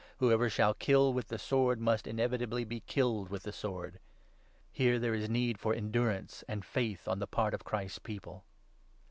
[0.17, 3.99] Whoever shall kill with the sword must inevitably be killed with the sword.
[4.71, 8.43] (Here there is need for endurance and faith on the part of Christ's People.)